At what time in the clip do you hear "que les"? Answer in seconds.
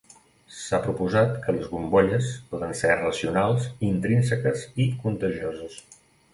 1.43-1.67